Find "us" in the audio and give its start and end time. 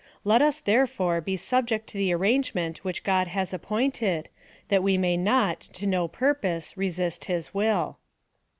0.41-0.59